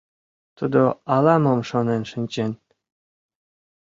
[0.57, 0.81] Тудо
[1.15, 2.51] ала-мом шонен шинчен.